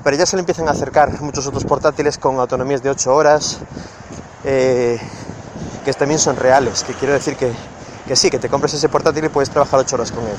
pero 0.03 0.17
ya 0.17 0.25
se 0.25 0.35
le 0.35 0.41
empiezan 0.41 0.67
a 0.67 0.71
acercar 0.71 1.21
muchos 1.21 1.47
otros 1.47 1.65
portátiles 1.65 2.17
con 2.17 2.39
autonomías 2.39 2.83
de 2.83 2.89
8 2.89 3.15
horas, 3.15 3.59
eh, 4.43 4.99
que 5.83 5.93
también 5.93 6.19
son 6.19 6.35
reales, 6.35 6.83
que 6.83 6.93
quiero 6.93 7.13
decir 7.13 7.35
que, 7.35 7.51
que 8.07 8.15
sí, 8.15 8.29
que 8.29 8.39
te 8.39 8.49
compres 8.49 8.73
ese 8.73 8.89
portátil 8.89 9.25
y 9.25 9.29
puedes 9.29 9.49
trabajar 9.49 9.79
8 9.79 9.95
horas 9.95 10.11
con 10.11 10.23
él. 10.25 10.35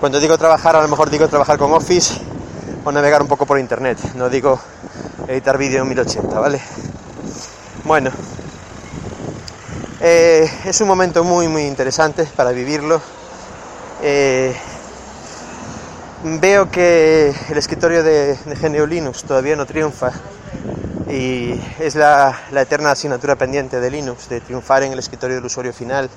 Cuando 0.00 0.20
digo 0.20 0.36
trabajar, 0.38 0.76
a 0.76 0.82
lo 0.82 0.88
mejor 0.88 1.10
digo 1.10 1.28
trabajar 1.28 1.58
con 1.58 1.72
Office 1.72 2.20
o 2.84 2.92
navegar 2.92 3.22
un 3.22 3.28
poco 3.28 3.46
por 3.46 3.58
internet, 3.58 3.98
no 4.14 4.28
digo 4.28 4.60
editar 5.26 5.58
vídeo 5.58 5.82
en 5.82 5.88
1080, 5.88 6.38
¿vale? 6.38 6.60
Bueno, 7.84 8.10
eh, 10.00 10.48
es 10.64 10.80
un 10.80 10.88
momento 10.88 11.24
muy 11.24 11.48
muy 11.48 11.62
interesante 11.62 12.24
para 12.36 12.52
vivirlo. 12.52 13.00
Eh, 14.02 14.54
veo 16.22 16.70
que 16.70 17.34
el 17.48 17.58
escritorio 17.58 18.02
de, 18.02 18.36
de 18.36 18.54
GNU 18.54 18.86
Linux 18.86 19.24
todavía 19.24 19.56
no 19.56 19.66
triunfa 19.66 20.12
y 21.16 21.58
es 21.78 21.94
la, 21.94 22.36
eterna 22.54 22.90
asignatura 22.90 23.36
pendiente 23.36 23.80
de 23.80 23.90
Linux, 23.90 24.28
de 24.28 24.42
triunfar 24.42 24.82
en 24.82 24.92
el 24.92 24.98
escritorio 24.98 25.36
del 25.36 25.46
usuario 25.46 25.72
final. 25.72 26.10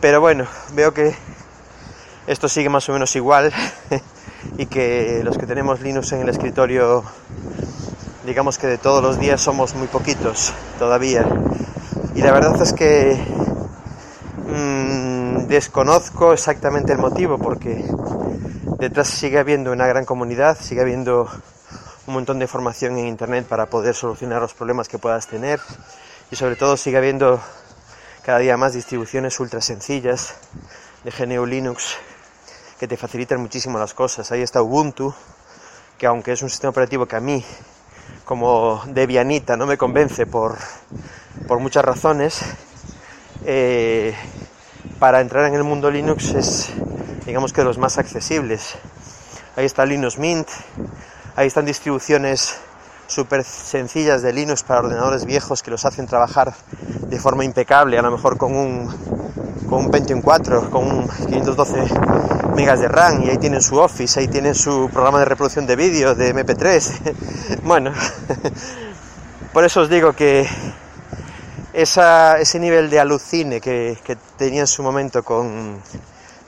Pero 0.00 0.20
bueno, 0.20 0.46
veo 0.74 0.94
que 0.94 1.12
esto 2.28 2.48
sigue 2.48 2.68
más 2.68 2.88
o 2.88 2.92
menos 2.92 3.16
igual 3.16 3.52
y 4.58 4.66
que 4.66 5.22
los 5.24 5.36
que 5.36 5.46
tenemos 5.46 5.80
Linux 5.80 6.12
en 6.12 6.20
el 6.20 6.28
escritorio, 6.28 7.02
digamos 8.24 8.58
que 8.58 8.68
de 8.68 8.78
todos 8.78 9.02
los 9.02 9.18
días 9.18 9.40
somos 9.40 9.74
muy 9.74 9.88
poquitos 9.88 10.52
todavía. 10.78 11.26
Y 12.14 12.22
la 12.22 12.30
verdad 12.30 12.62
es 12.62 12.72
que 12.72 13.18
mmm, 14.46 15.48
desconozco 15.48 16.32
exactamente 16.32 16.92
el 16.92 16.98
motivo 16.98 17.38
porque 17.38 17.84
detrás 18.78 19.08
sigue 19.08 19.40
habiendo 19.40 19.72
una 19.72 19.88
gran 19.88 20.04
comunidad, 20.04 20.56
sigue 20.60 20.82
habiendo 20.82 21.28
un 22.06 22.14
montón 22.14 22.38
de 22.38 22.44
información 22.44 22.98
en 22.98 23.08
internet 23.08 23.46
para 23.46 23.66
poder 23.66 23.94
solucionar 23.94 24.40
los 24.40 24.54
problemas 24.54 24.88
que 24.88 24.98
puedas 24.98 25.26
tener 25.26 25.60
y 26.30 26.36
sobre 26.36 26.56
todo 26.56 26.76
sigue 26.76 26.98
habiendo 26.98 27.40
cada 28.22 28.38
día 28.38 28.56
más 28.56 28.74
distribuciones 28.74 29.38
ultra 29.40 29.60
sencillas 29.60 30.34
de 31.04 31.10
GNU 31.10 31.46
Linux 31.46 31.96
que 32.78 32.86
te 32.86 32.96
facilitan 32.96 33.40
muchísimo 33.40 33.78
las 33.78 33.94
cosas. 33.94 34.30
Ahí 34.30 34.42
está 34.42 34.62
Ubuntu, 34.62 35.14
que 35.98 36.06
aunque 36.06 36.32
es 36.32 36.42
un 36.42 36.50
sistema 36.50 36.70
operativo 36.70 37.06
que 37.06 37.16
a 37.16 37.20
mí 37.20 37.44
como 38.24 38.82
Debianita 38.86 39.56
no 39.56 39.66
me 39.66 39.76
convence 39.76 40.26
por, 40.26 40.56
por 41.48 41.58
muchas 41.58 41.84
razones, 41.84 42.40
eh, 43.44 44.14
para 44.98 45.20
entrar 45.20 45.46
en 45.46 45.54
el 45.54 45.64
mundo 45.64 45.90
Linux 45.90 46.34
es 46.34 46.70
digamos 47.26 47.52
que 47.52 47.62
de 47.62 47.66
los 47.66 47.78
más 47.78 47.98
accesibles. 47.98 48.76
Ahí 49.56 49.64
está 49.64 49.84
Linux 49.84 50.18
Mint, 50.18 50.48
ahí 51.36 51.48
están 51.48 51.66
distribuciones 51.66 52.56
súper 53.06 53.44
sencillas 53.44 54.22
de 54.22 54.32
Linux 54.32 54.62
para 54.62 54.80
ordenadores 54.80 55.26
viejos 55.26 55.62
que 55.62 55.70
los 55.70 55.84
hacen 55.84 56.06
trabajar 56.06 56.54
de 57.00 57.20
forma 57.20 57.44
impecable, 57.44 57.98
a 57.98 58.02
lo 58.02 58.10
mejor 58.10 58.38
con 58.38 58.56
un, 58.56 58.88
con 59.68 59.84
un 59.84 59.90
Pentium 59.90 60.22
4, 60.22 60.70
con 60.70 60.84
un 60.84 61.08
512 61.08 61.84
megas 62.56 62.80
de 62.80 62.88
RAM, 62.88 63.22
y 63.22 63.28
ahí 63.28 63.36
tienen 63.36 63.60
su 63.60 63.78
Office, 63.78 64.18
ahí 64.18 64.28
tienen 64.28 64.54
su 64.54 64.88
programa 64.90 65.18
de 65.18 65.26
reproducción 65.26 65.66
de 65.66 65.76
vídeo 65.76 66.14
de 66.14 66.34
MP3. 66.34 67.60
bueno, 67.62 67.92
por 69.52 69.64
eso 69.64 69.82
os 69.82 69.90
digo 69.90 70.14
que 70.14 70.48
ese 71.74 72.58
nivel 72.58 72.88
de 72.88 72.98
alucine 72.98 73.60
que, 73.60 73.98
que 74.02 74.16
tenía 74.38 74.62
en 74.62 74.66
su 74.66 74.82
momento 74.82 75.22
con, 75.22 75.82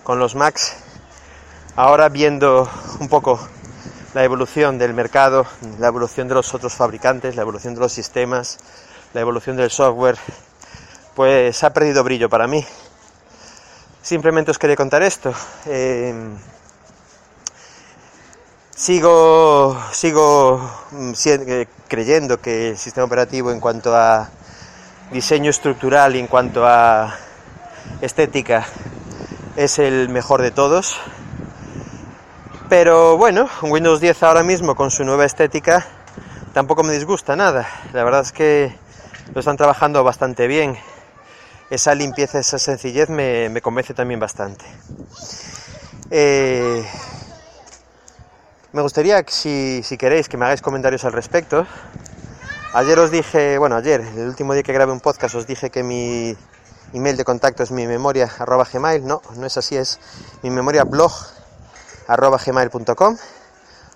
con 0.02 0.18
los 0.18 0.34
Macs, 0.34 0.72
ahora 1.76 2.08
viendo 2.08 2.68
un 2.98 3.08
poco 3.08 3.38
la 4.14 4.24
evolución 4.24 4.78
del 4.78 4.94
mercado, 4.94 5.46
la 5.78 5.88
evolución 5.88 6.28
de 6.28 6.34
los 6.34 6.54
otros 6.54 6.74
fabricantes, 6.74 7.36
la 7.36 7.42
evolución 7.42 7.74
de 7.74 7.80
los 7.80 7.92
sistemas, 7.92 8.58
la 9.12 9.20
evolución 9.20 9.56
del 9.56 9.70
software, 9.70 10.16
pues 11.14 11.62
ha 11.64 11.72
perdido 11.72 12.04
brillo 12.04 12.28
para 12.28 12.46
mí. 12.46 12.64
Simplemente 14.02 14.50
os 14.50 14.58
quería 14.58 14.76
contar 14.76 15.02
esto. 15.02 15.34
Eh, 15.66 16.14
sigo 18.74 19.76
sigo 19.92 20.58
mm, 20.92 21.12
eh, 21.26 21.68
creyendo 21.88 22.40
que 22.40 22.70
el 22.70 22.78
sistema 22.78 23.04
operativo 23.04 23.50
en 23.50 23.60
cuanto 23.60 23.94
a 23.94 24.30
diseño 25.10 25.50
estructural 25.50 26.16
y 26.16 26.20
en 26.20 26.26
cuanto 26.26 26.66
a 26.66 27.14
estética 28.00 28.66
es 29.56 29.78
el 29.78 30.08
mejor 30.08 30.42
de 30.42 30.52
todos. 30.52 30.98
Pero 32.68 33.16
bueno, 33.16 33.48
Windows 33.62 33.98
10 33.98 34.22
ahora 34.24 34.42
mismo 34.42 34.74
con 34.74 34.90
su 34.90 35.02
nueva 35.02 35.24
estética 35.24 35.86
tampoco 36.52 36.82
me 36.82 36.92
disgusta 36.92 37.34
nada. 37.34 37.66
La 37.94 38.04
verdad 38.04 38.20
es 38.20 38.32
que 38.32 38.76
lo 39.32 39.40
están 39.40 39.56
trabajando 39.56 40.04
bastante 40.04 40.46
bien. 40.46 40.76
Esa 41.70 41.94
limpieza, 41.94 42.38
esa 42.40 42.58
sencillez 42.58 43.08
me, 43.08 43.58
convence 43.62 43.94
también 43.94 44.20
bastante. 44.20 44.66
Eh, 46.10 46.86
me 48.72 48.82
gustaría 48.82 49.24
si, 49.26 49.82
si 49.82 49.96
queréis 49.96 50.28
que 50.28 50.36
me 50.36 50.44
hagáis 50.44 50.60
comentarios 50.60 51.06
al 51.06 51.14
respecto. 51.14 51.66
Ayer 52.74 52.98
os 52.98 53.10
dije, 53.10 53.56
bueno, 53.56 53.76
ayer, 53.76 54.02
el 54.02 54.28
último 54.28 54.52
día 54.52 54.62
que 54.62 54.74
grabé 54.74 54.92
un 54.92 55.00
podcast, 55.00 55.34
os 55.36 55.46
dije 55.46 55.70
que 55.70 55.82
mi 55.82 56.36
email 56.92 57.16
de 57.16 57.24
contacto 57.24 57.62
es 57.62 57.70
mi 57.70 57.86
memoria 57.86 58.28
arroba 58.38 58.66
gmail. 58.70 59.06
No, 59.06 59.22
no 59.36 59.46
es 59.46 59.56
así, 59.56 59.74
es 59.76 59.98
mi 60.42 60.50
memoria 60.50 60.84
blog 60.84 61.12
arroba 62.08 62.38
gmail.com. 62.44 63.16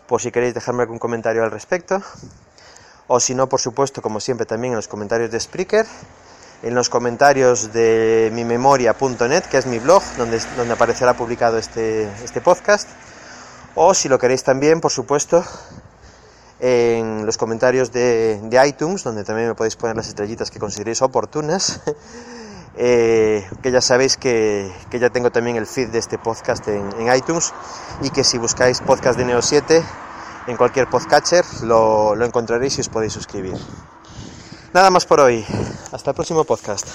Por 0.07 0.21
si 0.21 0.31
queréis 0.31 0.55
dejarme 0.55 0.83
algún 0.83 0.99
comentario 0.99 1.43
al 1.43 1.51
respecto. 1.51 2.01
O 3.09 3.19
si 3.19 3.35
no, 3.35 3.49
por 3.49 3.61
supuesto, 3.61 4.01
como 4.01 4.21
siempre, 4.21 4.47
también 4.47 4.75
en 4.75 4.77
los 4.77 4.87
comentarios 4.87 5.31
de 5.31 5.41
Spreaker. 5.41 5.87
En 6.63 6.77
los 6.77 6.89
comentarios 6.89 7.73
de 7.73 8.31
mi 8.33 8.45
memoria.net, 8.45 9.43
que 9.51 9.59
es 9.59 9.67
mi 9.67 9.81
blog, 9.81 10.03
donde, 10.17 10.41
donde 10.57 10.75
aparecerá 10.75 11.17
publicado 11.17 11.59
este, 11.59 12.05
este 12.23 12.41
podcast. 12.41 12.89
O 13.75 13.95
si 13.95 14.09
lo 14.09 14.19
queréis 14.19 14.45
también, 14.45 14.81
por 14.81 14.93
supuesto, 14.93 15.45
en 16.61 17.27
los 17.27 17.37
comentarios 17.37 17.91
de, 17.91 18.39
de, 18.45 18.69
iTunes, 18.69 19.03
donde 19.03 19.25
también 19.25 19.49
me 19.49 19.55
podéis 19.57 19.75
poner 19.75 19.97
las 19.97 20.07
estrellitas 20.07 20.51
que 20.51 20.61
consideréis 20.61 21.03
oportunas. 21.03 21.81
eh, 22.77 23.47
que 23.63 23.71
ya 23.71 23.81
sabéis 23.81 24.17
que, 24.17 24.73
que, 24.91 24.99
ya 24.99 25.11
tengo 25.11 25.31
también 25.31 25.57
el 25.57 25.67
feed 25.67 25.89
de 25.89 25.99
este 25.99 26.19
podcast 26.19 26.67
en, 26.69 26.89
en, 26.99 27.15
iTunes 27.15 27.53
y 28.01 28.11
que 28.11 28.25
si 28.25 28.39
buscáis 28.39 28.81
podcast 28.81 29.19
de 29.19 29.25
Neo 29.25 29.43
7 29.43 29.83
en 30.47 30.57
cualquier 30.57 30.89
podcatcher 30.89 31.45
lo, 31.63 32.15
lo 32.15 32.25
encontraréis 32.25 32.79
y 32.79 32.81
os 32.81 32.89
podéis 32.89 33.13
suscribir. 33.13 33.55
Nada 34.73 34.91
más 34.91 35.05
por 35.05 35.21
hoy. 35.21 35.45
Hasta 35.93 36.11
el 36.11 36.15
próximo 36.15 36.45
podcast. 36.45 36.89